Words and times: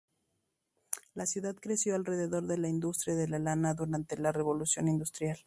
La 1.13 1.27
ciudad 1.27 1.55
creció 1.55 1.93
alrededor 1.93 2.47
de 2.47 2.57
la 2.57 2.67
industria 2.69 3.13
de 3.13 3.27
la 3.27 3.37
lana 3.37 3.75
durante 3.75 4.17
la 4.17 4.31
revolución 4.31 4.87
industrial. 4.87 5.37